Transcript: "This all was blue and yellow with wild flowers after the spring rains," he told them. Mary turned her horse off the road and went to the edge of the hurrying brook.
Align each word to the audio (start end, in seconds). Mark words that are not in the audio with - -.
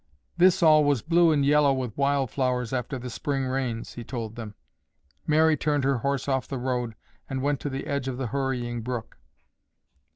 "This 0.35 0.63
all 0.63 0.83
was 0.83 1.03
blue 1.03 1.31
and 1.31 1.45
yellow 1.45 1.71
with 1.73 1.95
wild 1.95 2.31
flowers 2.31 2.73
after 2.73 2.97
the 2.97 3.11
spring 3.11 3.45
rains," 3.45 3.93
he 3.93 4.03
told 4.03 4.35
them. 4.35 4.55
Mary 5.27 5.55
turned 5.55 5.83
her 5.83 5.99
horse 5.99 6.27
off 6.27 6.47
the 6.47 6.57
road 6.57 6.95
and 7.29 7.43
went 7.43 7.59
to 7.59 7.69
the 7.69 7.85
edge 7.85 8.07
of 8.07 8.17
the 8.17 8.25
hurrying 8.33 8.81
brook. 8.81 9.19